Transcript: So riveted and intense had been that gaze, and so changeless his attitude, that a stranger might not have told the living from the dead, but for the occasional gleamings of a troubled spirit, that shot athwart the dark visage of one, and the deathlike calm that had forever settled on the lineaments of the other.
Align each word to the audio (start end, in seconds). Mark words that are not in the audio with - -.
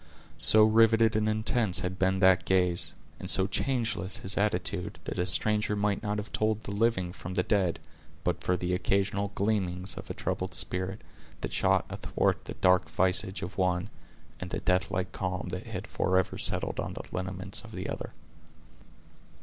So 0.39 0.63
riveted 0.63 1.15
and 1.15 1.29
intense 1.29 1.81
had 1.81 1.99
been 1.99 2.17
that 2.21 2.43
gaze, 2.45 2.95
and 3.19 3.29
so 3.29 3.45
changeless 3.45 4.17
his 4.17 4.35
attitude, 4.35 4.97
that 5.03 5.19
a 5.19 5.27
stranger 5.27 5.75
might 5.75 6.01
not 6.01 6.17
have 6.17 6.31
told 6.33 6.63
the 6.63 6.71
living 6.71 7.13
from 7.13 7.35
the 7.35 7.43
dead, 7.43 7.77
but 8.23 8.43
for 8.43 8.57
the 8.57 8.73
occasional 8.73 9.31
gleamings 9.35 9.93
of 9.99 10.09
a 10.09 10.15
troubled 10.15 10.55
spirit, 10.55 11.03
that 11.41 11.53
shot 11.53 11.85
athwart 11.87 12.45
the 12.45 12.55
dark 12.55 12.89
visage 12.89 13.43
of 13.43 13.59
one, 13.59 13.91
and 14.39 14.49
the 14.49 14.61
deathlike 14.61 15.11
calm 15.11 15.49
that 15.49 15.67
had 15.67 15.85
forever 15.85 16.35
settled 16.35 16.79
on 16.79 16.93
the 16.93 17.03
lineaments 17.11 17.61
of 17.61 17.71
the 17.71 17.87
other. 17.87 18.11